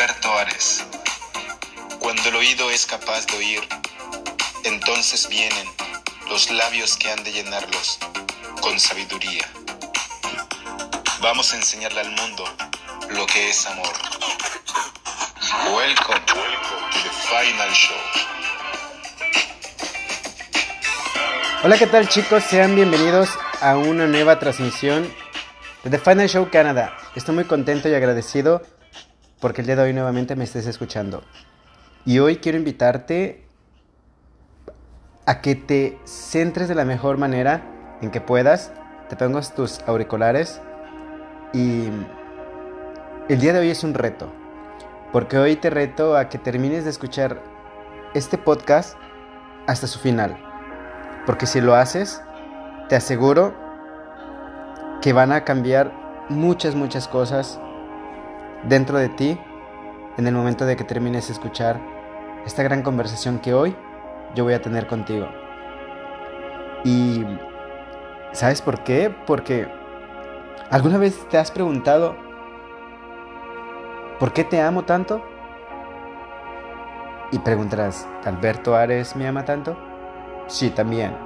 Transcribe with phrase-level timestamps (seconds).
[0.00, 0.82] Alberto Ares.
[1.98, 3.60] Cuando el oído es capaz de oír,
[4.64, 5.66] entonces vienen
[6.30, 7.98] los labios que han de llenarlos
[8.62, 9.44] con sabiduría.
[11.20, 12.44] Vamos a enseñarle al mundo
[13.10, 13.92] lo que es amor.
[15.76, 16.34] Welcome, to
[17.02, 17.96] the final show.
[21.62, 22.42] Hola, ¿qué tal chicos?
[22.44, 23.28] Sean bienvenidos
[23.60, 25.14] a una nueva transmisión
[25.84, 26.96] de The Final Show Canadá.
[27.14, 28.62] Estoy muy contento y agradecido
[29.40, 31.22] porque el día de hoy nuevamente me estés escuchando.
[32.04, 33.44] Y hoy quiero invitarte
[35.26, 37.62] a que te centres de la mejor manera
[38.02, 38.72] en que puedas.
[39.08, 40.60] Te pongas tus auriculares
[41.52, 41.88] y
[43.28, 44.30] el día de hoy es un reto.
[45.12, 47.42] Porque hoy te reto a que termines de escuchar
[48.14, 48.96] este podcast
[49.66, 50.36] hasta su final.
[51.26, 52.22] Porque si lo haces,
[52.88, 53.54] te aseguro
[55.00, 55.92] que van a cambiar
[56.28, 57.58] muchas, muchas cosas
[58.64, 59.38] dentro de ti
[60.16, 61.80] en el momento de que termines de escuchar
[62.44, 63.74] esta gran conversación que hoy
[64.34, 65.28] yo voy a tener contigo.
[66.84, 67.24] Y
[68.32, 69.14] ¿sabes por qué?
[69.26, 69.68] Porque
[70.70, 72.16] ¿alguna vez te has preguntado
[74.18, 75.22] ¿por qué te amo tanto?
[77.32, 79.76] Y preguntarás, ¿Alberto Ares me ama tanto?
[80.46, 81.16] Sí, también.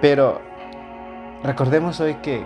[0.00, 0.40] Pero
[1.42, 2.44] recordemos hoy que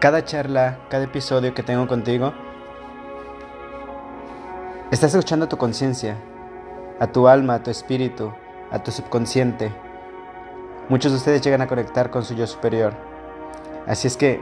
[0.00, 2.32] cada charla, cada episodio que tengo contigo,
[4.92, 6.16] estás escuchando a tu conciencia,
[7.00, 8.32] a tu alma, a tu espíritu,
[8.70, 9.72] a tu subconsciente.
[10.88, 12.94] Muchos de ustedes llegan a conectar con su yo superior.
[13.86, 14.40] Así es que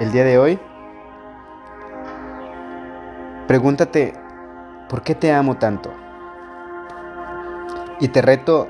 [0.00, 0.58] el día de hoy,
[3.46, 4.12] pregúntate,
[4.88, 5.92] ¿por qué te amo tanto?
[8.00, 8.68] Y te reto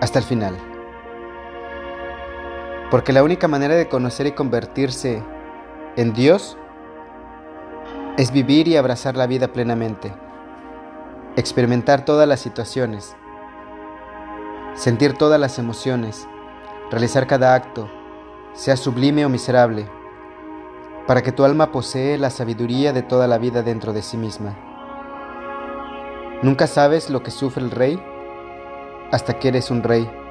[0.00, 0.71] hasta el final.
[2.92, 5.22] Porque la única manera de conocer y convertirse
[5.96, 6.58] en Dios
[8.18, 10.12] es vivir y abrazar la vida plenamente,
[11.36, 13.16] experimentar todas las situaciones,
[14.74, 16.28] sentir todas las emociones,
[16.90, 17.88] realizar cada acto,
[18.52, 19.88] sea sublime o miserable,
[21.06, 24.54] para que tu alma posee la sabiduría de toda la vida dentro de sí misma.
[26.42, 27.98] Nunca sabes lo que sufre el rey
[29.10, 30.21] hasta que eres un rey.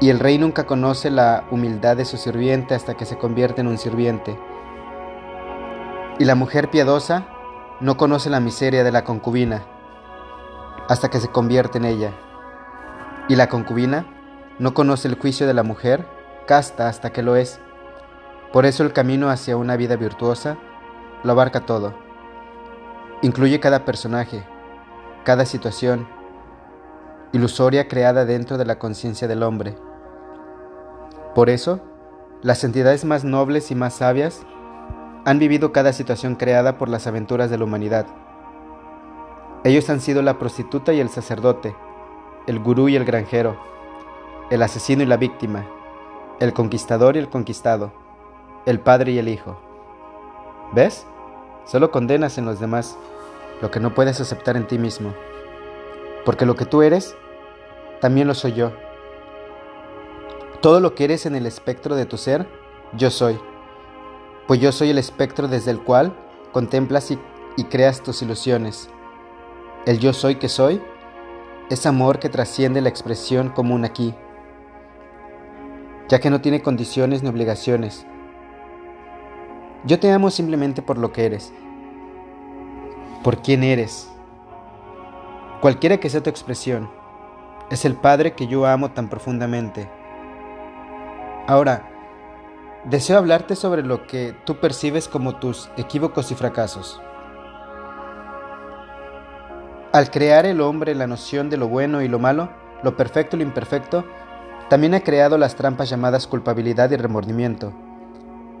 [0.00, 3.66] Y el rey nunca conoce la humildad de su sirviente hasta que se convierte en
[3.66, 4.38] un sirviente.
[6.18, 7.26] Y la mujer piadosa
[7.80, 9.64] no conoce la miseria de la concubina
[10.88, 12.12] hasta que se convierte en ella.
[13.28, 14.06] Y la concubina
[14.58, 16.06] no conoce el juicio de la mujer
[16.46, 17.60] casta hasta que lo es.
[18.52, 20.56] Por eso el camino hacia una vida virtuosa
[21.22, 21.94] lo abarca todo.
[23.22, 24.44] Incluye cada personaje,
[25.24, 26.06] cada situación,
[27.32, 29.76] ilusoria creada dentro de la conciencia del hombre.
[31.36, 31.80] Por eso,
[32.40, 34.46] las entidades más nobles y más sabias
[35.26, 38.06] han vivido cada situación creada por las aventuras de la humanidad.
[39.62, 41.76] Ellos han sido la prostituta y el sacerdote,
[42.46, 43.54] el gurú y el granjero,
[44.48, 45.66] el asesino y la víctima,
[46.40, 47.92] el conquistador y el conquistado,
[48.64, 49.60] el padre y el hijo.
[50.72, 51.06] ¿Ves?
[51.66, 52.96] Solo condenas en los demás
[53.60, 55.12] lo que no puedes aceptar en ti mismo.
[56.24, 57.14] Porque lo que tú eres,
[58.00, 58.72] también lo soy yo.
[60.60, 62.48] Todo lo que eres en el espectro de tu ser,
[62.96, 63.38] yo soy
[64.46, 66.16] pues yo soy el espectro desde el cual
[66.52, 67.18] contemplas y,
[67.64, 68.88] creas tus ilusiones.
[69.86, 70.80] El yo soy que soy
[71.70, 74.14] es amor que trasciende la expresión común aquí,
[76.08, 78.06] ya que no tiene condiciones ni obligaciones.
[79.84, 81.52] Yo te amo simplemente por lo que eres,
[83.24, 84.08] por quién eres.
[85.60, 86.88] Cualquiera que sea tu expresión,
[87.70, 89.88] es el Padre que yo amo tan profundamente.
[91.46, 91.88] Ahora,
[92.84, 97.00] deseo hablarte sobre lo que tú percibes como tus equívocos y fracasos.
[99.92, 102.50] Al crear el hombre la noción de lo bueno y lo malo,
[102.82, 104.04] lo perfecto y lo imperfecto,
[104.68, 107.72] también ha creado las trampas llamadas culpabilidad y remordimiento,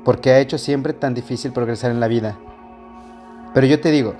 [0.04, 2.38] porque ha hecho siempre tan difícil progresar en la vida.
[3.52, 4.14] Pero yo te digo,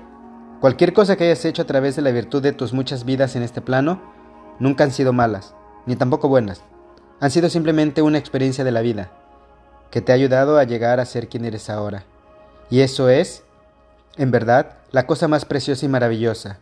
[0.59, 3.43] cualquier cosa que hayas hecho a través de la virtud de tus muchas vidas en
[3.43, 4.01] este plano,
[4.59, 5.55] nunca han sido malas,
[5.85, 6.63] ni tampoco buenas.
[7.19, 9.09] Han sido simplemente una experiencia de la vida
[9.91, 12.03] que te ha ayudado a llegar a ser quien eres ahora.
[12.69, 13.43] Y eso es,
[14.17, 16.59] en verdad, la cosa más preciosa y maravillosa,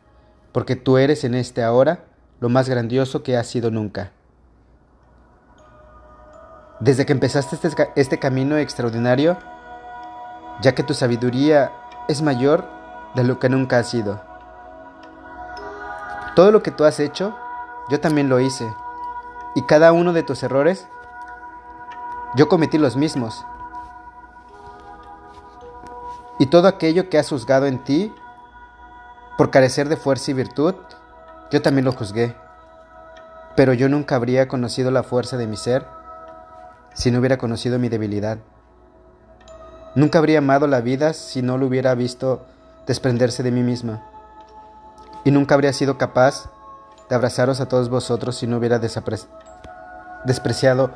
[0.52, 2.06] porque tú eres en este ahora
[2.40, 4.12] lo más grandioso que has sido nunca.
[6.80, 9.38] Desde que empezaste este, este camino extraordinario,
[10.62, 11.72] ya que tu sabiduría
[12.08, 12.66] es mayor
[13.16, 14.22] de lo que nunca ha sido.
[16.36, 17.36] Todo lo que tú has hecho,
[17.90, 18.68] yo también lo hice.
[19.56, 20.88] Y cada uno de tus errores,
[22.36, 23.46] yo cometí los mismos.
[26.38, 28.14] Y todo aquello que has juzgado en ti,
[29.38, 30.76] por carecer de fuerza y virtud,
[31.52, 32.36] yo también lo juzgué.
[33.56, 35.86] Pero yo nunca habría conocido la fuerza de mi ser
[36.94, 38.38] si no hubiera conocido mi debilidad.
[39.96, 42.46] Nunca habría amado la vida si no lo hubiera visto
[42.86, 44.04] desprenderse de mí misma.
[45.24, 46.50] Y nunca habría sido capaz
[47.10, 48.80] de abrazaros a todos vosotros si no hubiera
[50.26, 50.92] despreciado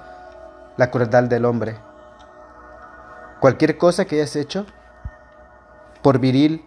[0.77, 1.77] la crueldad del hombre.
[3.39, 4.65] Cualquier cosa que hayas hecho,
[6.01, 6.65] por viril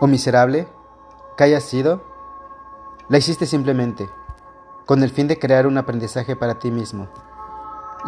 [0.00, 0.66] o miserable
[1.36, 2.02] que hayas sido,
[3.08, 4.08] la hiciste simplemente,
[4.86, 7.08] con el fin de crear un aprendizaje para ti mismo.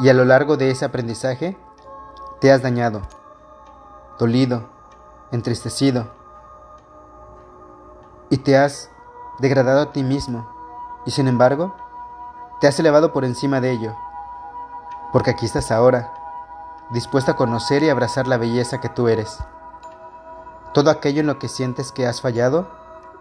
[0.02, 1.56] Y a lo largo de ese aprendizaje,
[2.41, 3.02] te has dañado
[4.19, 4.69] dolido,
[5.32, 6.11] entristecido,
[8.29, 8.91] y te has
[9.38, 10.49] degradado a ti mismo,
[11.06, 11.75] y sin embargo,
[12.60, 13.96] te has elevado por encima de ello,
[15.12, 16.12] porque aquí estás ahora,
[16.90, 19.38] dispuesto a conocer y abrazar la belleza que tú eres.
[20.74, 22.68] Todo aquello en lo que sientes que has fallado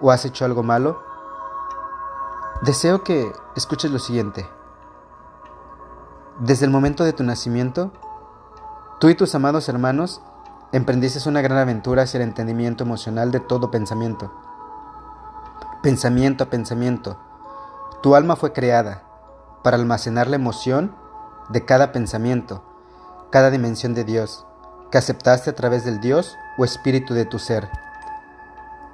[0.01, 1.01] o has hecho algo malo,
[2.63, 4.45] deseo que escuches lo siguiente.
[6.39, 7.91] Desde el momento de tu nacimiento,
[8.99, 10.21] tú y tus amados hermanos
[10.73, 14.33] emprendiste una gran aventura hacia el entendimiento emocional de todo pensamiento.
[15.81, 17.17] Pensamiento a pensamiento,
[18.01, 19.08] tu alma fue creada
[19.63, 20.95] para almacenar la emoción
[21.49, 22.63] de cada pensamiento,
[23.31, 24.45] cada dimensión de Dios,
[24.91, 27.69] que aceptaste a través del Dios o espíritu de tu ser.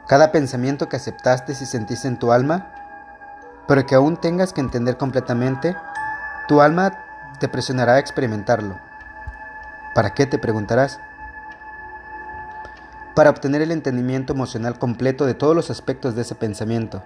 [0.07, 2.71] Cada pensamiento que aceptaste y sentiste en tu alma,
[3.67, 5.75] pero que aún tengas que entender completamente,
[6.47, 6.91] tu alma
[7.39, 8.77] te presionará a experimentarlo.
[9.93, 10.99] ¿Para qué te preguntarás?
[13.15, 17.01] para obtener el entendimiento emocional completo de todos los aspectos de ese pensamiento,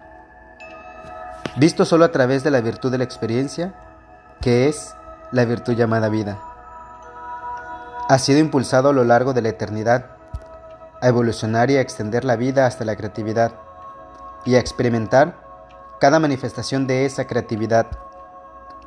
[1.57, 3.73] visto solo a través de la virtud de la experiencia,
[4.41, 4.95] que es
[5.31, 6.39] la virtud llamada vida.
[8.07, 10.05] Ha sido impulsado a lo largo de la eternidad
[11.01, 13.53] a evolucionar y a extender la vida hasta la creatividad
[14.45, 15.35] y a experimentar
[15.99, 17.87] cada manifestación de esa creatividad,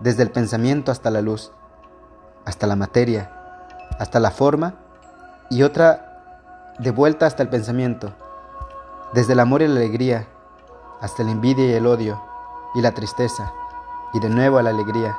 [0.00, 1.52] desde el pensamiento hasta la luz,
[2.44, 3.30] hasta la materia,
[3.98, 4.74] hasta la forma
[5.50, 8.12] y otra de vuelta hasta el pensamiento,
[9.12, 10.26] desde el amor y la alegría,
[11.00, 12.31] hasta la envidia y el odio,
[12.74, 13.52] y la tristeza,
[14.12, 15.18] y de nuevo a la alegría.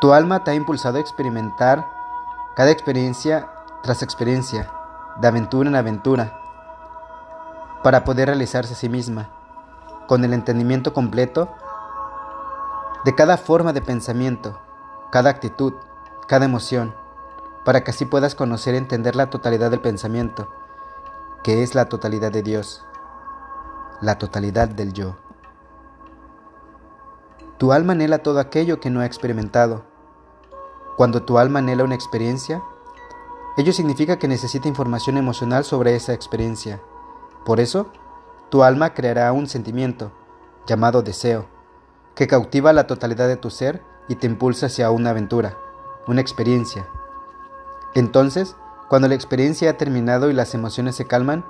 [0.00, 1.88] Tu alma te ha impulsado a experimentar
[2.54, 3.50] cada experiencia
[3.82, 4.70] tras experiencia,
[5.20, 6.40] de aventura en aventura,
[7.82, 9.30] para poder realizarse a sí misma,
[10.06, 11.48] con el entendimiento completo
[13.04, 14.58] de cada forma de pensamiento,
[15.10, 15.74] cada actitud,
[16.26, 16.94] cada emoción
[17.68, 20.48] para que así puedas conocer y entender la totalidad del pensamiento,
[21.44, 22.82] que es la totalidad de Dios,
[24.00, 25.16] la totalidad del yo.
[27.58, 29.84] Tu alma anhela todo aquello que no ha experimentado.
[30.96, 32.62] Cuando tu alma anhela una experiencia,
[33.56, 36.80] ello significa que necesita información emocional sobre esa experiencia.
[37.44, 37.90] Por eso,
[38.50, 40.12] tu alma creará un sentimiento,
[40.66, 41.46] llamado deseo,
[42.14, 45.56] que cautiva la totalidad de tu ser y te impulsa hacia una aventura,
[46.06, 46.86] una experiencia,
[47.94, 48.54] entonces,
[48.88, 51.44] cuando la experiencia ha terminado y las emociones se calman,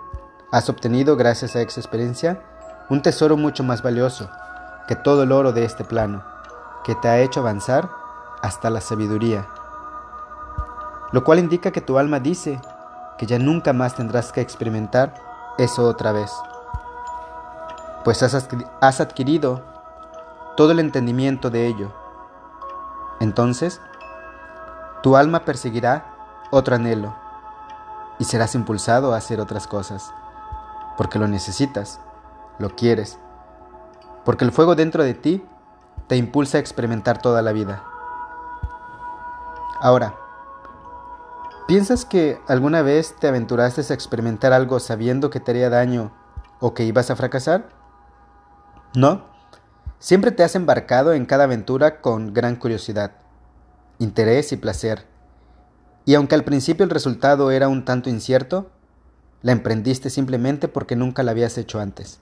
[0.51, 2.43] has obtenido, gracias a esa experiencia,
[2.89, 4.31] un tesoro mucho más valioso
[4.87, 6.25] que todo el oro de este plano,
[6.85, 7.91] que te ha hecho avanzar
[8.41, 9.47] hasta la sabiduría.
[11.13, 12.61] Lo cual indica que tu alma dice
[13.19, 15.15] que ya nunca más tendrás que experimentar
[15.59, 16.33] eso otra vez,
[18.05, 19.63] pues has adquirido
[20.57, 21.93] todo el entendimiento de ello.
[23.21, 23.81] Entonces,
[25.03, 26.15] tu alma perseguirá
[26.51, 27.15] otro anhelo
[28.19, 30.15] y serás impulsado a hacer otras cosas,
[30.99, 32.01] porque lo necesitas,
[32.59, 33.19] lo quieres,
[34.25, 35.43] porque el fuego dentro de ti
[36.09, 37.85] te impulsa a experimentar toda la vida.
[39.81, 40.17] Ahora,
[41.67, 46.13] ¿piensas que alguna vez te aventuraste a experimentar algo sabiendo que te haría daño
[46.61, 47.69] o que ibas a fracasar?
[48.95, 49.23] No,
[49.99, 53.13] siempre te has embarcado en cada aventura con gran curiosidad,
[53.99, 55.07] interés y placer
[56.09, 58.71] y aunque al principio el resultado era un tanto incierto,
[59.43, 62.21] la emprendiste simplemente porque nunca la habías hecho antes.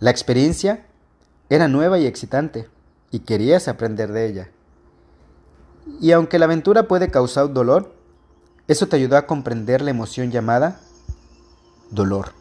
[0.00, 0.86] La experiencia
[1.50, 2.68] era nueva y excitante,
[3.10, 4.50] y querías aprender de ella.
[6.00, 7.94] Y aunque la aventura puede causar dolor,
[8.66, 10.80] eso te ayudó a comprender la emoción llamada
[11.90, 12.32] dolor.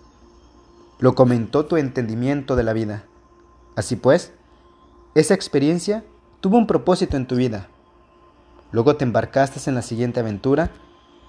[0.99, 3.05] Lo comentó tu entendimiento de la vida.
[3.75, 4.33] Así pues,
[5.15, 6.03] esa experiencia
[6.41, 7.69] tuvo un propósito en tu vida.
[8.71, 10.71] Luego te embarcaste en la siguiente aventura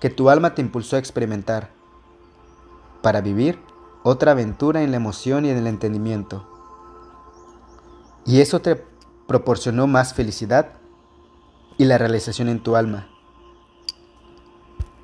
[0.01, 1.71] que tu alma te impulsó a experimentar,
[3.03, 3.61] para vivir
[4.03, 6.47] otra aventura en la emoción y en el entendimiento.
[8.25, 8.85] Y eso te
[9.27, 10.73] proporcionó más felicidad
[11.77, 13.09] y la realización en tu alma.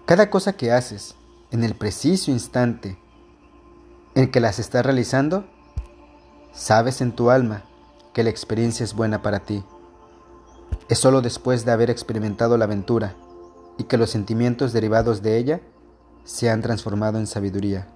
[0.07, 1.15] Cada cosa que haces
[1.51, 2.99] en el preciso instante
[4.15, 5.45] en que las estás realizando,
[6.53, 7.65] sabes en tu alma
[8.13, 9.65] que la experiencia es buena para ti.
[10.89, 13.15] Es solo después de haber experimentado la aventura
[13.79, 15.61] y que los sentimientos derivados de ella
[16.25, 17.87] se han transformado en sabiduría.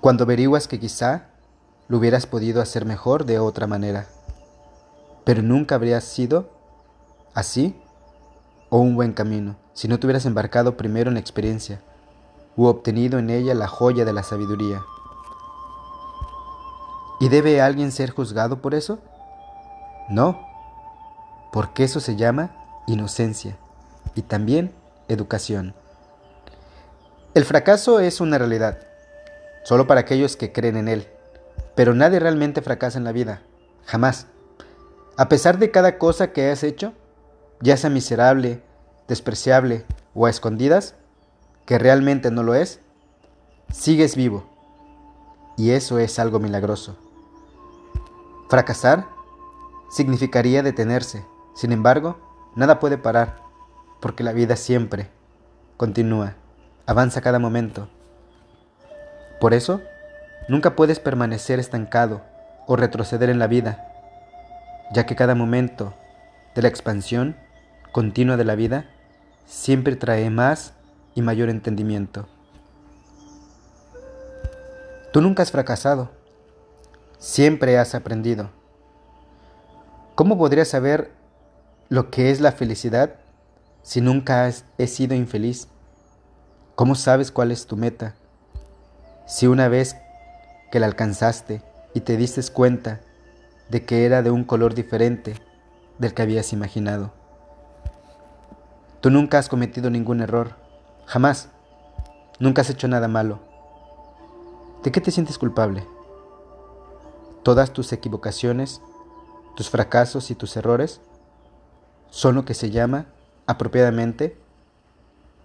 [0.00, 1.28] Cuando averiguas que quizá
[1.88, 4.06] lo hubieras podido hacer mejor de otra manera,
[5.24, 6.50] pero nunca habrías sido
[7.34, 7.74] así
[8.70, 11.80] o un buen camino si no te hubieras embarcado primero en la experiencia
[12.56, 14.82] u obtenido en ella la joya de la sabiduría.
[17.20, 18.98] ¿Y debe alguien ser juzgado por eso?
[20.08, 20.40] No,
[21.52, 22.50] porque eso se llama
[22.86, 23.56] inocencia
[24.14, 24.72] y también
[25.08, 25.74] educación.
[27.34, 28.78] El fracaso es una realidad,
[29.62, 31.06] solo para aquellos que creen en él,
[31.74, 33.42] pero nadie realmente fracasa en la vida,
[33.84, 34.26] jamás.
[35.18, 36.94] A pesar de cada cosa que has hecho,
[37.60, 38.62] ya sea miserable,
[39.08, 40.94] despreciable o a escondidas,
[41.66, 42.80] que realmente no lo es,
[43.70, 44.48] sigues vivo.
[45.58, 46.96] Y eso es algo milagroso.
[48.48, 49.06] Fracasar
[49.90, 51.26] significaría detenerse.
[51.54, 52.18] Sin embargo,
[52.56, 53.42] nada puede parar,
[54.00, 55.10] porque la vida siempre
[55.76, 56.36] continúa,
[56.88, 57.86] avanza cada momento.
[59.40, 59.82] Por eso,
[60.48, 62.22] nunca puedes permanecer estancado
[62.66, 63.92] o retroceder en la vida,
[64.94, 65.92] ya que cada momento
[66.54, 67.36] de la expansión
[67.92, 68.86] continua de la vida
[69.44, 70.72] siempre trae más
[71.14, 72.26] y mayor entendimiento.
[75.12, 76.08] Tú nunca has fracasado,
[77.18, 78.48] siempre has aprendido.
[80.14, 81.10] ¿Cómo podrías saber
[81.90, 83.16] lo que es la felicidad
[83.82, 85.68] si nunca has, he sido infeliz?
[86.78, 88.14] ¿Cómo sabes cuál es tu meta?
[89.26, 89.96] Si una vez
[90.70, 91.60] que la alcanzaste
[91.92, 93.00] y te diste cuenta
[93.68, 95.34] de que era de un color diferente
[95.98, 97.10] del que habías imaginado.
[99.00, 100.54] Tú nunca has cometido ningún error
[101.06, 101.48] Jamás.
[102.38, 103.40] Nunca has hecho nada malo.
[104.84, 105.84] ¿De qué te sientes culpable?
[107.42, 108.80] Todas tus equivocaciones,
[109.56, 111.00] tus fracasos y tus errores
[112.08, 113.06] son lo que se llama
[113.48, 114.38] apropiadamente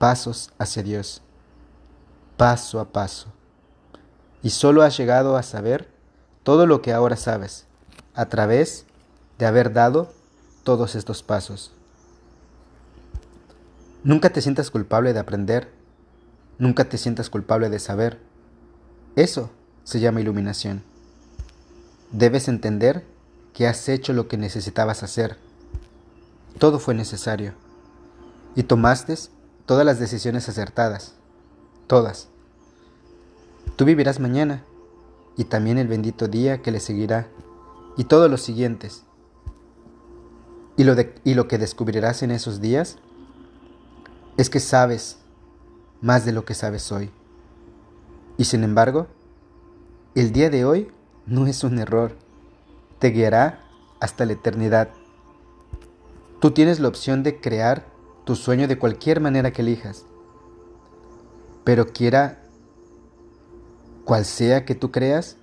[0.03, 1.22] pasos hacia Dios,
[2.37, 3.27] paso a paso.
[4.41, 5.89] Y solo has llegado a saber
[6.43, 7.65] todo lo que ahora sabes
[8.13, 8.85] a través
[9.39, 10.11] de haber dado
[10.63, 11.71] todos estos pasos.
[14.03, 15.71] Nunca te sientas culpable de aprender.
[16.57, 18.19] Nunca te sientas culpable de saber.
[19.15, 19.49] Eso
[19.83, 20.83] se llama iluminación.
[22.11, 23.05] Debes entender
[23.53, 25.37] que has hecho lo que necesitabas hacer.
[26.59, 27.53] Todo fue necesario.
[28.55, 29.15] Y tomaste
[29.65, 31.15] todas las decisiones acertadas.
[31.87, 32.29] Todas.
[33.75, 34.63] Tú vivirás mañana
[35.35, 37.27] y también el bendito día que le seguirá
[37.97, 39.03] y todos los siguientes.
[40.77, 42.97] Y lo, y lo que descubrirás en esos días
[44.37, 45.19] es que sabes
[46.01, 47.11] más de lo que sabes hoy.
[48.37, 49.07] Y sin embargo,
[50.15, 50.91] el día de hoy
[51.25, 52.15] no es un error.
[52.99, 53.63] Te guiará
[53.99, 54.89] hasta la eternidad.
[56.39, 57.85] Tú tienes la opción de crear
[58.25, 60.05] tu sueño de cualquier manera que elijas.
[61.63, 62.39] Pero quiera
[64.05, 65.37] cual sea que tú creas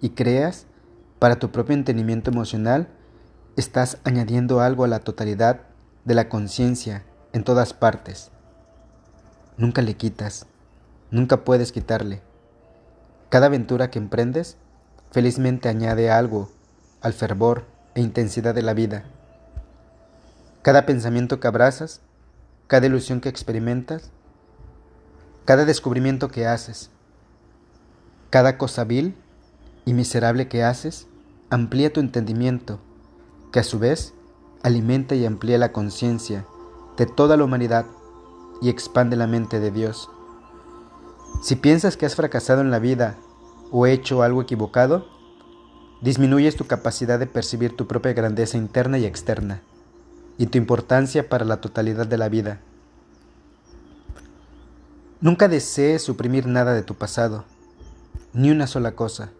[0.00, 0.66] y creas
[1.18, 2.88] para tu propio entendimiento emocional,
[3.56, 5.60] estás añadiendo algo a la totalidad
[6.04, 8.30] de la conciencia en todas partes.
[9.56, 10.46] Nunca le quitas,
[11.10, 12.22] nunca puedes quitarle.
[13.28, 14.56] Cada aventura que emprendes
[15.10, 16.50] felizmente añade algo
[17.00, 19.04] al fervor e intensidad de la vida.
[20.62, 22.00] Cada pensamiento que abrazas,
[22.66, 24.10] cada ilusión que experimentas,
[25.44, 26.90] cada descubrimiento que haces,
[28.30, 29.14] cada cosa vil
[29.84, 31.06] y miserable que haces,
[31.50, 32.80] amplía tu entendimiento,
[33.52, 34.14] que a su vez
[34.62, 36.46] alimenta y amplía la conciencia
[36.96, 37.84] de toda la humanidad
[38.62, 40.08] y expande la mente de Dios.
[41.42, 43.16] Si piensas que has fracasado en la vida
[43.70, 45.06] o hecho algo equivocado,
[46.00, 49.60] disminuyes tu capacidad de percibir tu propia grandeza interna y externa
[50.38, 52.60] y tu importancia para la totalidad de la vida.
[55.20, 57.44] Nunca desees suprimir nada de tu pasado,
[58.32, 59.30] ni una sola cosa,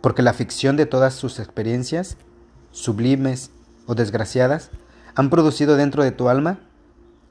[0.00, 2.16] porque la ficción de todas sus experiencias,
[2.70, 3.50] sublimes
[3.86, 4.70] o desgraciadas,
[5.14, 6.60] han producido dentro de tu alma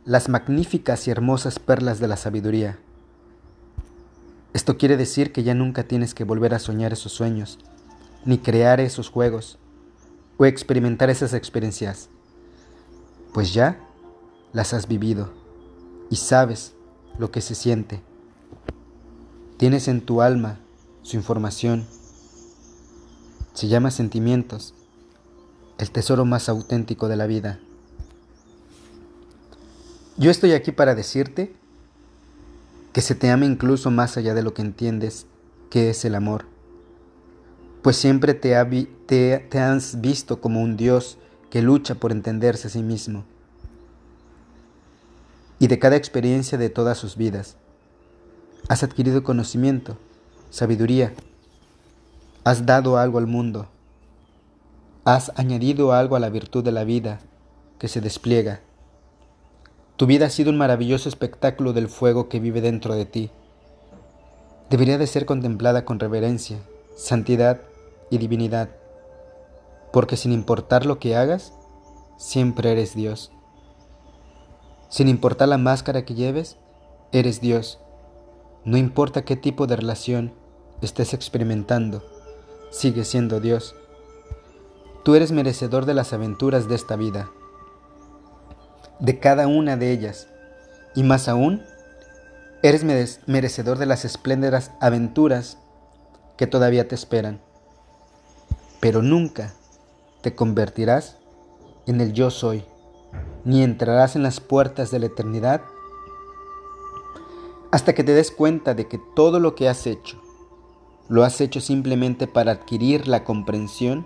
[0.05, 2.77] las magníficas y hermosas perlas de la sabiduría.
[4.53, 7.57] Esto quiere decir que ya nunca tienes que volver a soñar esos sueños,
[8.25, 9.57] ni crear esos juegos,
[10.37, 12.09] o experimentar esas experiencias,
[13.33, 13.79] pues ya
[14.51, 15.31] las has vivido
[16.09, 16.73] y sabes
[17.17, 18.01] lo que se siente.
[19.57, 20.59] Tienes en tu alma
[21.01, 21.85] su información.
[23.53, 24.73] Se llama sentimientos,
[25.77, 27.59] el tesoro más auténtico de la vida.
[30.17, 31.53] Yo estoy aquí para decirte
[32.93, 35.25] que se te ame incluso más allá de lo que entiendes
[35.69, 36.45] que es el amor,
[37.81, 38.53] pues siempre te,
[39.07, 41.17] te has visto como un Dios
[41.49, 43.25] que lucha por entenderse a sí mismo
[45.59, 47.55] y de cada experiencia de todas sus vidas.
[48.69, 49.97] Has adquirido conocimiento,
[50.49, 51.13] sabiduría,
[52.43, 53.67] has dado algo al mundo,
[55.05, 57.19] has añadido algo a la virtud de la vida
[57.79, 58.61] que se despliega
[59.95, 63.29] tu vida ha sido un maravilloso espectáculo del fuego que vive dentro de ti.
[64.71, 66.57] Debería de ser contemplada con reverencia,
[66.95, 67.61] santidad
[68.09, 68.69] y divinidad,
[69.91, 71.53] porque sin importar lo que hagas,
[72.17, 73.31] siempre eres Dios.
[74.93, 76.57] Sin importar la máscara que lleves,
[77.11, 77.79] eres Dios.
[78.63, 80.35] No importa qué tipo de relación
[80.83, 82.03] estés experimentando,
[82.69, 83.75] sigue siendo Dios.
[85.03, 87.31] Tú eres merecedor de las aventuras de esta vida
[88.99, 90.27] de cada una de ellas,
[90.93, 91.63] y más aún,
[92.61, 92.83] eres
[93.25, 95.57] merecedor de las espléndidas aventuras
[96.37, 97.41] que todavía te esperan.
[98.79, 99.55] Pero nunca
[100.21, 101.17] te convertirás
[101.87, 102.63] en el yo soy,
[103.45, 105.61] ni entrarás en las puertas de la eternidad
[107.71, 110.21] hasta que te des cuenta de que todo lo que has hecho,
[111.09, 114.05] lo has hecho simplemente para adquirir la comprensión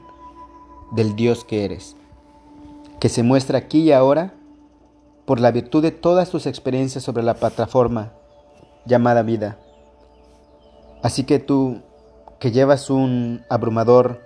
[0.91, 1.97] del Dios que eres,
[3.01, 4.33] que se muestra aquí y ahora
[5.25, 8.13] por la virtud de todas tus experiencias sobre la plataforma
[8.85, 9.57] llamada vida.
[11.03, 11.81] Así que tú,
[12.39, 14.21] que llevas un abrumador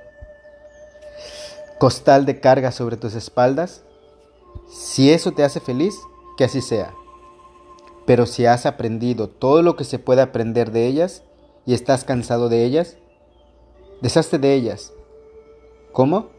[1.80, 3.82] costal de carga sobre tus espaldas,
[4.68, 6.00] si eso te hace feliz,
[6.38, 6.94] que así sea.
[8.06, 11.24] Pero si has aprendido todo lo que se puede aprender de ellas
[11.66, 12.98] y estás cansado de ellas,
[14.02, 14.94] deshazte de ellas.
[15.92, 16.30] ¿Cómo?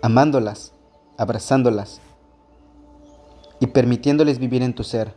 [0.00, 0.72] Amándolas,
[1.16, 2.00] abrazándolas,
[3.60, 5.14] y permitiéndoles vivir en tu ser.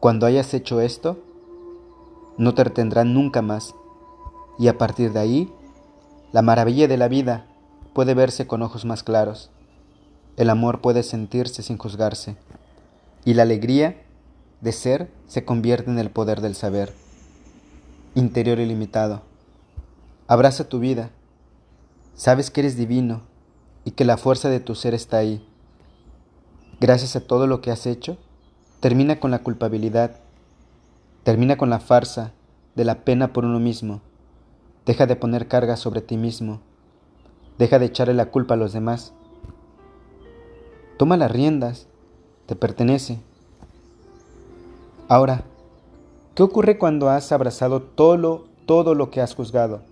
[0.00, 1.18] Cuando hayas hecho esto,
[2.36, 3.74] no te retendrán nunca más,
[4.58, 5.52] y a partir de ahí,
[6.32, 7.46] la maravilla de la vida
[7.92, 9.50] puede verse con ojos más claros,
[10.36, 12.36] el amor puede sentirse sin juzgarse,
[13.24, 14.02] y la alegría
[14.60, 16.92] de ser se convierte en el poder del saber,
[18.14, 19.22] interior ilimitado.
[20.26, 21.10] Abraza tu vida,
[22.14, 23.22] sabes que eres divino
[23.84, 25.46] y que la fuerza de tu ser está ahí
[26.80, 28.18] gracias a todo lo que has hecho,
[28.80, 30.16] termina con la culpabilidad,
[31.22, 32.32] termina con la farsa
[32.74, 34.02] de la pena por uno mismo,
[34.84, 36.60] deja de poner carga sobre ti mismo,
[37.58, 39.14] deja de echarle la culpa a los demás.
[40.96, 41.86] Toma las riendas,
[42.46, 43.20] te pertenece.
[45.08, 45.44] Ahora,
[46.34, 49.82] ¿qué ocurre cuando has abrazado todo lo, todo lo que has juzgado?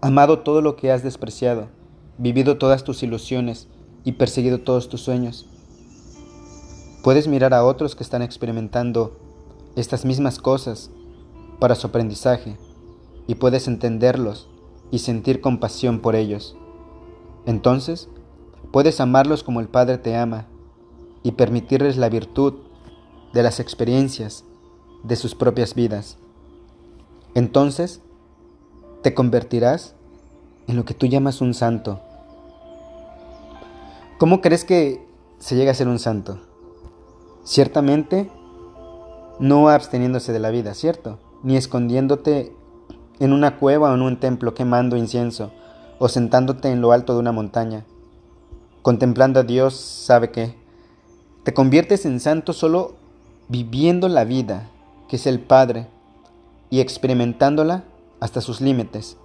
[0.00, 1.68] Amado todo lo que has despreciado,
[2.18, 3.68] vivido todas tus ilusiones,
[4.06, 5.46] y perseguido todos tus sueños.
[7.02, 9.18] Puedes mirar a otros que están experimentando
[9.74, 10.90] estas mismas cosas
[11.58, 12.56] para su aprendizaje
[13.26, 14.48] y puedes entenderlos
[14.92, 16.56] y sentir compasión por ellos.
[17.46, 18.08] Entonces,
[18.76, 20.44] puedes amarlos como el Padre te ama
[21.22, 22.56] y permitirles la virtud
[23.32, 24.44] de las experiencias
[25.02, 26.18] de sus propias vidas.
[27.34, 28.02] Entonces,
[29.00, 29.94] te convertirás
[30.66, 32.02] en lo que tú llamas un santo
[34.18, 35.02] ¿Cómo crees que
[35.38, 36.38] se llega a ser un santo?
[37.44, 38.30] Ciertamente,
[39.38, 41.18] no absteniéndose de la vida, ¿cierto?
[41.42, 42.54] Ni escondiéndote
[43.20, 45.50] en una cueva o en un templo quemando incienso,
[45.98, 47.86] o sentándote en lo alto de una montaña,
[48.86, 50.54] contemplando a Dios, sabe que
[51.42, 52.94] te conviertes en santo solo
[53.48, 54.70] viviendo la vida,
[55.08, 55.88] que es el Padre,
[56.70, 57.82] y experimentándola
[58.20, 59.16] hasta sus límites,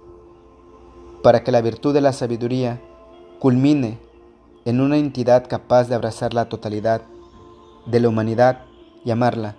[1.22, 2.80] para que la virtud de la sabiduría
[3.38, 4.00] culmine
[4.64, 7.02] en una entidad capaz de abrazar la totalidad
[7.86, 8.62] de la humanidad
[9.04, 9.54] y amarla.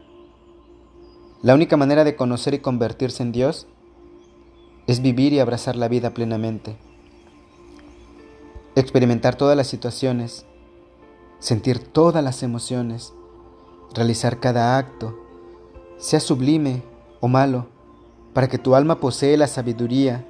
[1.42, 3.68] La única manera de conocer y convertirse en Dios
[4.86, 6.76] es vivir y abrazar la vida plenamente,
[8.76, 10.46] experimentar todas las situaciones,
[11.40, 13.14] sentir todas las emociones,
[13.94, 15.18] realizar cada acto,
[15.98, 16.84] sea sublime
[17.20, 17.68] o malo,
[18.34, 20.26] para que tu alma posee la sabiduría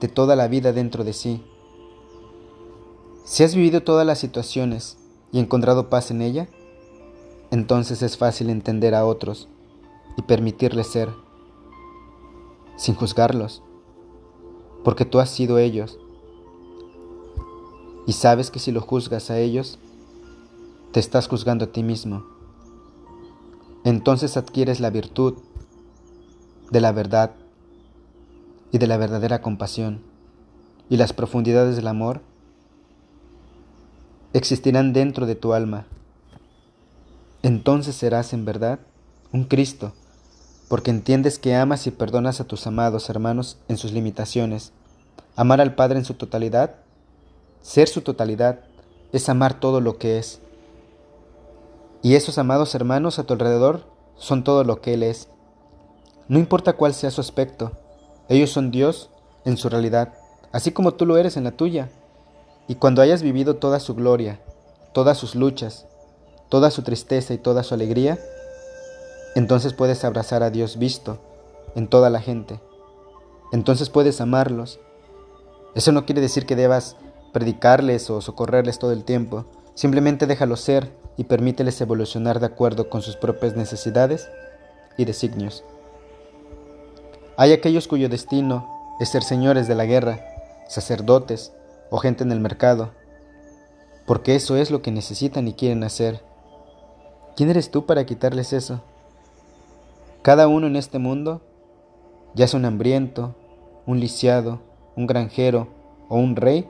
[0.00, 1.44] de toda la vida dentro de sí
[3.24, 4.98] Si has vivido todas las situaciones
[5.30, 6.48] y encontrado paz en ella,
[7.52, 9.48] entonces es fácil entender a otros
[10.16, 11.08] y permitirles ser,
[12.76, 13.62] sin juzgarlos,
[14.82, 15.98] porque tú has sido ellos.
[18.06, 19.78] Y sabes que si lo juzgas a ellos,
[20.92, 22.24] te estás juzgando a ti mismo.
[23.84, 25.34] Entonces adquieres la virtud
[26.70, 27.32] de la verdad
[28.72, 30.02] y de la verdadera compasión
[30.90, 32.20] y las profundidades del amor
[34.34, 35.86] existirán dentro de tu alma.
[37.42, 38.80] Entonces serás en verdad
[39.32, 39.92] un Cristo,
[40.68, 44.72] porque entiendes que amas y perdonas a tus amados hermanos en sus limitaciones.
[45.36, 46.79] Amar al Padre en su totalidad,
[47.62, 48.60] ser su totalidad,
[49.12, 50.40] es amar todo lo que es.
[52.02, 53.84] Y esos amados hermanos a tu alrededor
[54.16, 55.28] son todo lo que Él es.
[56.28, 57.72] No importa cuál sea su aspecto,
[58.28, 59.10] ellos son Dios
[59.44, 60.14] en su realidad,
[60.52, 61.90] así como tú lo eres en la tuya.
[62.68, 64.40] Y cuando hayas vivido toda su gloria,
[64.92, 65.86] todas sus luchas,
[66.48, 68.18] toda su tristeza y toda su alegría,
[69.34, 71.18] entonces puedes abrazar a Dios visto
[71.74, 72.60] en toda la gente.
[73.52, 74.78] Entonces puedes amarlos.
[75.74, 76.96] Eso no quiere decir que debas
[77.32, 79.46] predicarles o socorrerles todo el tiempo.
[79.74, 84.28] Simplemente déjalos ser y permíteles evolucionar de acuerdo con sus propias necesidades
[84.96, 85.64] y designios.
[87.36, 88.68] Hay aquellos cuyo destino
[89.00, 90.20] es ser señores de la guerra,
[90.68, 91.52] sacerdotes,
[91.90, 92.90] o gente en el mercado,
[94.06, 96.22] porque eso es lo que necesitan y quieren hacer.
[97.36, 98.80] ¿Quién eres tú para quitarles eso?
[100.22, 101.40] Cada uno en este mundo,
[102.34, 103.34] ya sea un hambriento,
[103.86, 104.60] un lisiado,
[104.96, 105.68] un granjero
[106.08, 106.68] o un rey,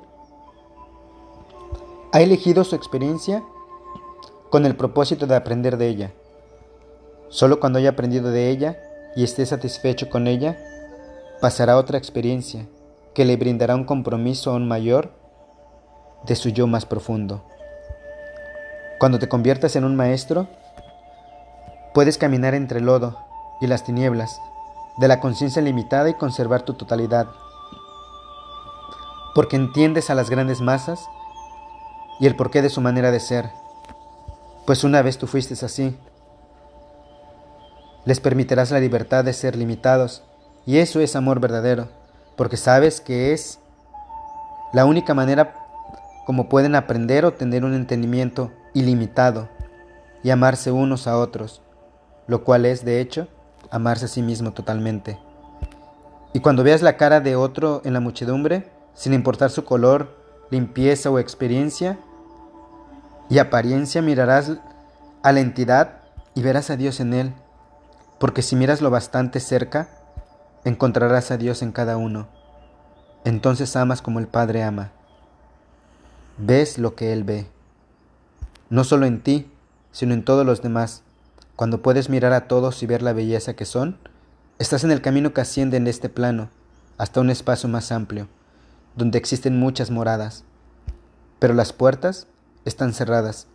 [2.13, 3.45] ha elegido su experiencia
[4.51, 6.13] con el propósito de aprender de ella.
[7.29, 8.79] Solo cuando haya aprendido de ella
[9.15, 10.59] y esté satisfecho con ella,
[11.41, 12.67] pasará otra experiencia
[13.15, 15.13] que le brindará un compromiso aún mayor
[16.25, 17.45] de su yo más profundo.
[18.99, 20.49] Cuando te conviertas en un maestro,
[21.95, 23.17] puedes caminar entre el lodo
[23.61, 24.41] y las tinieblas
[24.99, 27.29] de la conciencia limitada y conservar tu totalidad,
[29.35, 31.09] porque entiendes a las grandes masas
[32.21, 33.51] y el porqué de su manera de ser,
[34.67, 35.97] pues una vez tú fuiste así.
[38.05, 40.23] Les permitirás la libertad de ser limitados,
[40.67, 42.01] y eso es amor verdadero
[42.41, 43.59] porque sabes que es
[44.73, 45.55] la única manera
[46.25, 49.51] como pueden aprender o tener un entendimiento ilimitado
[50.23, 51.61] y amarse unos a otros,
[52.29, 53.29] lo cual es, de hecho,
[53.71, 55.19] amarse a sí mismo totalmente.
[56.33, 60.17] Y cuando veas la cara de otro en la muchedumbre, sin importar su color,
[60.49, 61.99] limpieza o experiencia
[63.31, 64.53] y apariencia, mirarás
[65.23, 66.01] a la entidad
[66.35, 67.33] y verás a Dios en él,
[68.19, 69.89] porque si miras lo bastante cerca,
[70.65, 72.29] encontrarás a Dios en cada uno.
[73.25, 74.91] Entonces amas como el Padre ama.
[76.39, 77.47] Ves lo que Él ve.
[78.69, 79.51] No solo en ti,
[79.93, 81.03] sino en todos los demás.
[81.55, 83.99] Cuando puedes mirar a todos y ver la belleza que son,
[84.59, 86.49] estás en el camino que asciende en este plano,
[86.99, 88.27] hasta un espacio más amplio,
[88.97, 90.45] donde existen muchas moradas.
[91.39, 92.27] Pero las puertas
[92.65, 93.47] están cerradas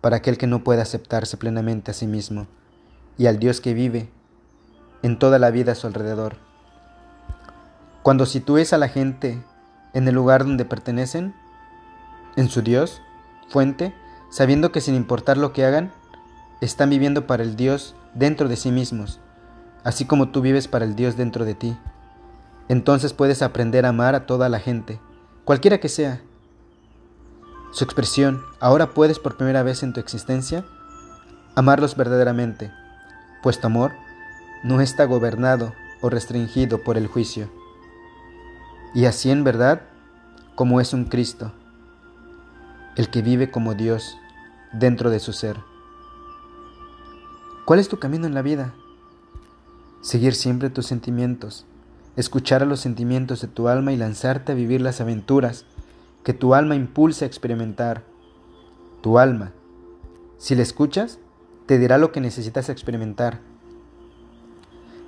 [0.00, 2.46] para aquel que no puede aceptarse plenamente a sí mismo
[3.18, 4.08] y al Dios que vive
[5.02, 6.36] en toda la vida a su alrededor.
[8.02, 9.42] Cuando sitúes a la gente
[9.94, 11.34] en el lugar donde pertenecen,
[12.36, 13.00] en su Dios,
[13.48, 13.94] fuente,
[14.30, 15.92] sabiendo que sin importar lo que hagan,
[16.60, 19.20] están viviendo para el Dios dentro de sí mismos,
[19.84, 21.76] así como tú vives para el Dios dentro de ti.
[22.68, 24.98] Entonces puedes aprender a amar a toda la gente,
[25.44, 26.22] cualquiera que sea.
[27.72, 30.64] Su expresión, ahora puedes por primera vez en tu existencia
[31.54, 32.70] amarlos verdaderamente,
[33.42, 33.92] pues tu amor
[34.62, 37.50] no está gobernado o restringido por el juicio
[38.94, 39.82] y así en verdad
[40.54, 41.52] como es un Cristo,
[42.96, 44.18] el que vive como Dios
[44.72, 45.56] dentro de su ser.
[47.64, 48.74] ¿Cuál es tu camino en la vida?
[50.02, 51.64] Seguir siempre tus sentimientos,
[52.16, 55.64] escuchar a los sentimientos de tu alma y lanzarte a vivir las aventuras
[56.24, 58.04] que tu alma impulsa a experimentar.
[59.02, 59.52] Tu alma,
[60.38, 61.18] si la escuchas,
[61.66, 63.40] te dirá lo que necesitas experimentar.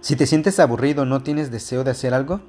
[0.01, 2.41] Si te sientes aburrido o no tienes deseo de hacer algo,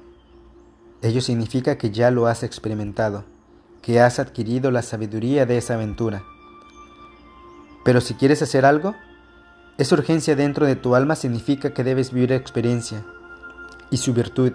[1.02, 3.24] Ello significa que ya lo has experimentado,
[3.82, 6.24] que has adquirido la sabiduría de esa aventura.
[7.84, 8.94] Pero si quieres hacer algo,
[9.78, 13.04] esa urgencia dentro de tu alma significa que debes vivir experiencia
[13.90, 14.52] y su virtud.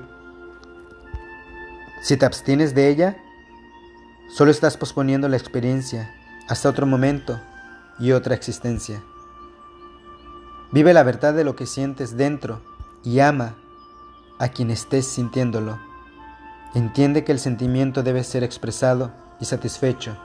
[2.01, 3.17] Si te abstienes de ella,
[4.33, 6.13] solo estás posponiendo la experiencia
[6.47, 7.39] hasta otro momento
[7.99, 9.03] y otra existencia.
[10.71, 12.61] Vive la verdad de lo que sientes dentro
[13.03, 13.55] y ama
[14.39, 15.79] a quien estés sintiéndolo.
[16.73, 20.17] Entiende que el sentimiento debe ser expresado y satisfecho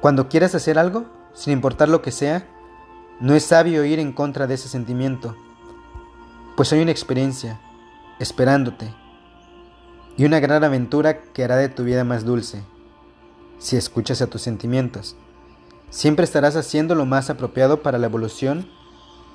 [0.00, 2.46] Cuando quieras hacer algo, sin importar lo que sea,
[3.20, 5.36] no es sabio ir en contra de ese sentimiento,
[6.56, 7.60] pues hay una experiencia
[8.18, 8.94] esperándote
[10.16, 12.64] y una gran aventura que hará de tu vida más dulce,
[13.64, 15.16] si escuchas a tus sentimientos.
[15.88, 18.68] Siempre estarás haciendo lo más apropiado para la evolución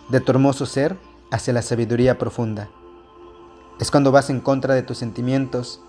[0.10, 0.98] de tu hermoso ser
[1.32, 2.70] hacia la sabiduría profunda.
[3.80, 5.82] Es cuando vas en contra de tus sentimientos,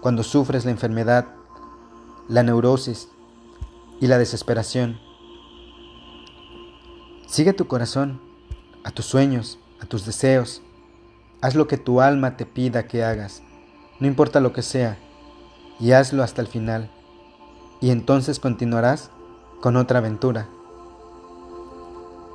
[0.00, 1.26] cuando sufres la enfermedad,
[2.28, 3.08] la neurosis
[4.00, 5.00] y la desesperación.
[7.26, 8.20] Sigue tu corazón,
[8.84, 10.62] a tus sueños, a tus deseos.
[11.40, 13.42] Haz lo que tu alma te pida que hagas,
[13.98, 14.98] no importa lo que sea,
[15.80, 16.92] y hazlo hasta el final.
[17.80, 19.10] Y entonces continuarás
[19.60, 20.48] con otra aventura.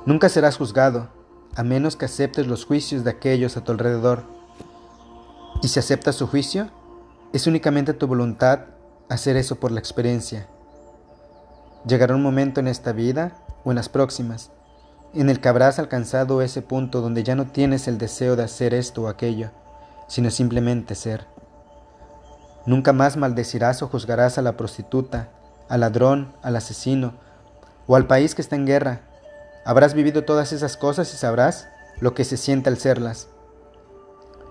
[0.06, 1.08] Nunca serás juzgado,
[1.54, 4.24] a menos que aceptes los juicios de aquellos a tu alrededor.
[5.62, 6.68] Y si aceptas su juicio,
[7.32, 8.66] es únicamente tu voluntad
[9.08, 10.46] hacer eso por la experiencia.
[11.86, 13.32] Llegará un momento en esta vida
[13.64, 14.50] o en las próximas,
[15.14, 18.74] en el que habrás alcanzado ese punto donde ya no tienes el deseo de hacer
[18.74, 19.50] esto o aquello,
[20.08, 21.33] sino simplemente ser.
[22.66, 25.28] Nunca más maldecirás o juzgarás a la prostituta,
[25.68, 27.14] al ladrón, al asesino
[27.86, 29.00] o al país que está en guerra.
[29.64, 31.68] Habrás vivido todas esas cosas y sabrás
[32.00, 33.28] lo que se siente al serlas.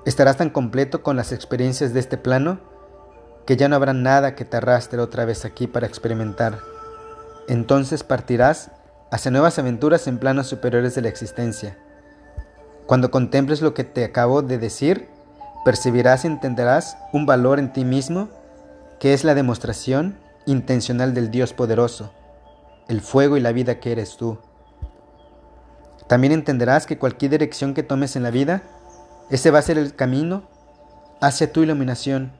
[0.06, 2.60] Estarás tan completo con las experiencias de este plano
[3.46, 6.60] que ya no habrá nada que te arrastre otra vez aquí para experimentar.
[7.48, 8.72] Entonces partirás
[9.12, 11.78] hacia nuevas aventuras en planos superiores de la existencia.
[12.86, 15.10] Cuando contemples lo que te acabo de decir,
[15.64, 18.30] percibirás y entenderás un valor en ti mismo
[19.00, 22.12] que es la demostración intencional del Dios poderoso,
[22.88, 24.40] el fuego y la vida que eres tú.
[26.08, 28.64] También entenderás que cualquier dirección que tomes en la vida,
[29.30, 30.44] ese va a ser el camino
[31.22, 32.32] hacia tu iluminación,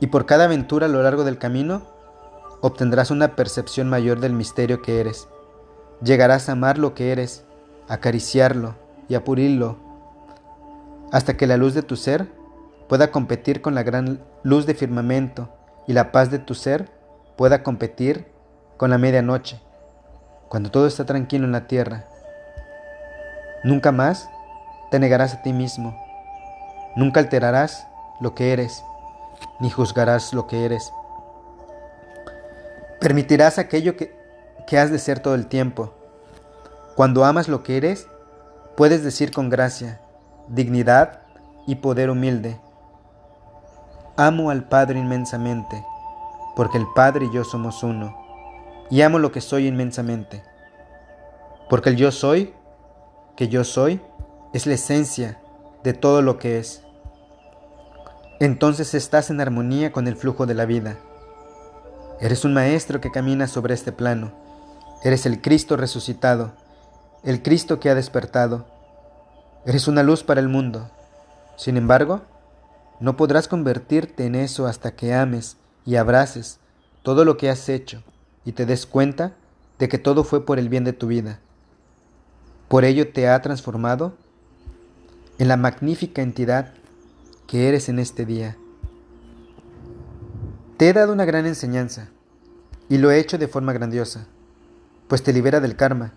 [0.00, 1.82] y por cada aventura a lo largo del camino,
[2.60, 5.28] obtendrás una percepción mayor del misterio que eres.
[6.02, 7.44] Llegarás a amar lo que eres,
[7.88, 8.74] acariciarlo
[9.08, 9.76] y a purirlo,
[11.12, 12.28] hasta que la luz de tu ser
[12.88, 15.48] pueda competir con la gran luz de firmamento
[15.86, 16.90] y la paz de tu ser
[17.36, 18.26] pueda competir
[18.76, 19.60] con la medianoche,
[20.48, 22.04] cuando todo está tranquilo en la tierra.
[23.64, 24.28] Nunca más
[24.90, 25.96] te negarás a ti mismo,
[26.94, 27.86] nunca alterarás
[28.20, 28.84] lo que eres,
[29.60, 30.92] ni juzgarás lo que eres.
[33.00, 34.14] Permitirás aquello que,
[34.66, 35.92] que has de ser todo el tiempo.
[36.94, 38.08] Cuando amas lo que eres,
[38.76, 40.00] puedes decir con gracia,
[40.48, 41.20] dignidad
[41.66, 42.58] y poder humilde,
[44.16, 45.84] amo al Padre inmensamente
[46.56, 48.16] porque el Padre y yo somos uno,
[48.88, 50.42] y amo lo que soy inmensamente,
[51.68, 52.54] porque el yo soy,
[53.36, 54.00] que yo soy,
[54.54, 55.38] es la esencia
[55.84, 56.82] de todo lo que es.
[58.40, 60.96] Entonces estás en armonía con el flujo de la vida.
[62.20, 64.32] Eres un maestro que camina sobre este plano.
[65.04, 66.52] Eres el Cristo resucitado,
[67.22, 68.64] el Cristo que ha despertado.
[69.66, 70.88] Eres una luz para el mundo.
[71.56, 72.22] Sin embargo,
[73.00, 76.58] no podrás convertirte en eso hasta que ames y abraces
[77.02, 78.02] todo lo que has hecho
[78.44, 79.34] y te des cuenta
[79.78, 81.40] de que todo fue por el bien de tu vida.
[82.68, 84.14] Por ello te ha transformado
[85.38, 86.72] en la magnífica entidad
[87.46, 88.56] que eres en este día.
[90.76, 92.08] Te he dado una gran enseñanza
[92.88, 94.26] y lo he hecho de forma grandiosa,
[95.08, 96.12] pues te libera del karma,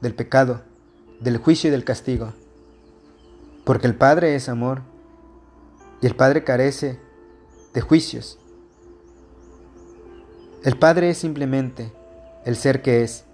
[0.00, 0.62] del pecado,
[1.20, 2.32] del juicio y del castigo.
[3.64, 4.82] Porque el Padre es amor
[6.02, 7.00] y el Padre carece
[7.72, 8.38] de juicios
[10.64, 11.92] el Padre es simplemente
[12.44, 13.24] el ser que es.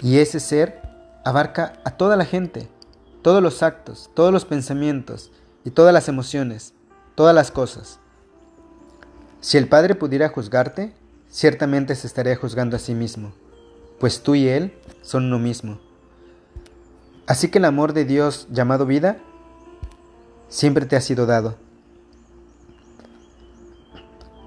[0.00, 0.80] Y ese ser
[1.24, 2.68] abarca a toda la gente,
[3.20, 5.32] todos los actos, todos los pensamientos
[5.64, 6.72] y todas las emociones,
[7.16, 7.98] todas las cosas.
[9.40, 10.92] Si el Padre pudiera juzgarte,
[11.28, 13.32] ciertamente se estaría juzgando a sí mismo,
[13.98, 15.80] pues tú y Él son uno mismo.
[17.26, 19.18] Así que el amor de Dios llamado vida
[20.48, 21.56] siempre te ha sido dado.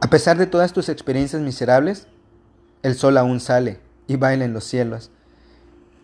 [0.02, 2.08] A pesar de todas tus experiencias miserables,
[2.84, 5.12] el sol aún sale y baila en los cielos.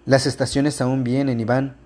[0.05, 1.77] Las estaciones aún vienen y van.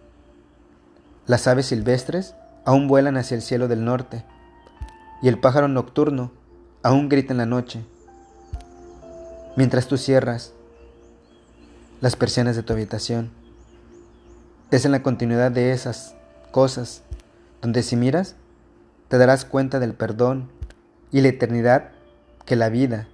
[1.28, 4.26] Las aves silvestres aún vuelan hacia el cielo del norte.
[5.22, 6.32] Y el pájaro nocturno
[6.82, 7.86] aún grita en la noche.
[9.56, 10.54] Mientras tú cierras
[12.02, 13.32] las persianas de tu habitación.
[14.72, 16.15] Es en la continuidad de esas
[16.52, 17.04] cosas
[17.62, 18.36] donde si miras,
[19.08, 20.50] te darás cuenta del perdón
[21.12, 21.91] y la eternidad
[22.45, 23.08] que la vida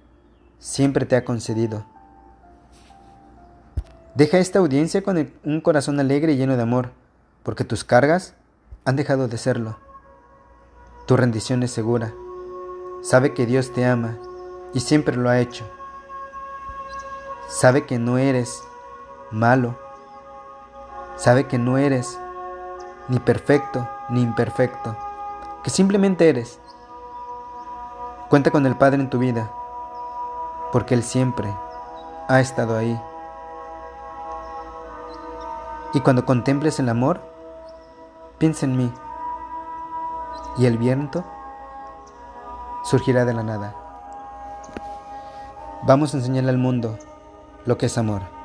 [0.58, 1.86] siempre te ha concedido.
[4.14, 6.92] Deja esta audiencia con un corazón alegre y lleno de amor,
[7.42, 8.34] porque tus cargas
[8.84, 9.78] han dejado de serlo.
[11.06, 12.14] Tu rendición es segura.
[13.02, 14.18] Sabe que Dios te ama
[14.72, 15.64] y siempre lo ha hecho.
[17.48, 18.62] Sabe que no eres
[19.30, 19.78] malo.
[21.16, 22.18] Sabe que no eres
[23.08, 24.96] ni perfecto ni imperfecto,
[25.62, 26.60] que simplemente eres.
[28.28, 29.50] Cuenta con el Padre en tu vida,
[30.72, 31.52] porque Él siempre
[32.28, 33.00] ha estado ahí.
[35.94, 37.20] Y cuando contemples el amor,
[38.38, 38.92] piensa en mí,
[40.58, 41.24] y el viento
[42.84, 43.74] surgirá de la nada.
[45.82, 46.98] Vamos a enseñarle al mundo
[47.64, 48.35] lo que es amor.